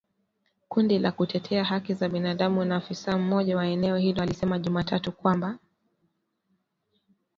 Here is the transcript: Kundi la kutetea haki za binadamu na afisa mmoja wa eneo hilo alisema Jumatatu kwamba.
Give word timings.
Kundi 0.69 0.99
la 0.99 1.11
kutetea 1.11 1.63
haki 1.63 1.93
za 1.93 2.09
binadamu 2.09 2.65
na 2.65 2.75
afisa 2.75 3.17
mmoja 3.17 3.57
wa 3.57 3.65
eneo 3.67 3.97
hilo 3.97 4.21
alisema 4.21 4.59
Jumatatu 4.59 5.11
kwamba. 5.11 5.59